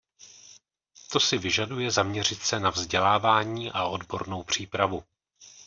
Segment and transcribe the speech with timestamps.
[1.11, 5.03] To si vyžaduje zaměřit se na vzdělávání a odbornou přípravu.